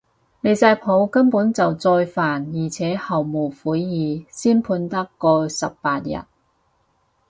[0.41, 6.25] 離晒譜，根本就再犯而且毫無悔意，先判得嗰十八日